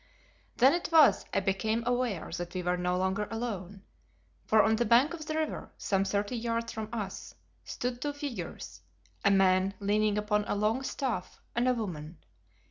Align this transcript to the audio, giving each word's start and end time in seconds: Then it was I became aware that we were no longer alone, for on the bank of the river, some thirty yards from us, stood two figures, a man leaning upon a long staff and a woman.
Then 0.57 0.73
it 0.73 0.89
was 0.91 1.25
I 1.31 1.41
became 1.41 1.83
aware 1.85 2.31
that 2.35 2.55
we 2.55 2.63
were 2.63 2.75
no 2.75 2.97
longer 2.97 3.27
alone, 3.29 3.83
for 4.47 4.63
on 4.63 4.75
the 4.77 4.83
bank 4.83 5.13
of 5.13 5.27
the 5.27 5.35
river, 5.35 5.71
some 5.77 6.05
thirty 6.05 6.35
yards 6.35 6.73
from 6.73 6.89
us, 6.91 7.35
stood 7.65 8.01
two 8.01 8.13
figures, 8.13 8.81
a 9.23 9.29
man 9.29 9.75
leaning 9.79 10.17
upon 10.17 10.45
a 10.45 10.55
long 10.55 10.81
staff 10.81 11.39
and 11.55 11.67
a 11.67 11.75
woman. 11.75 12.17